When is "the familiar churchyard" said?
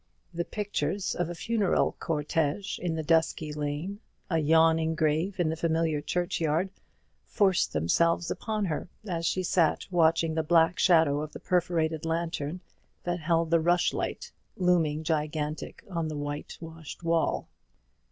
5.49-6.71